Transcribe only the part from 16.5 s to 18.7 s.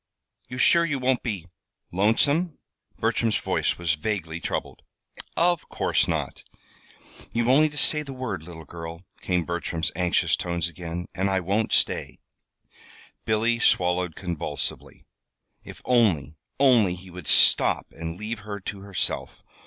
only he would stop and leave her